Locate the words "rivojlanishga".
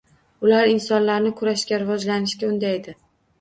1.85-2.51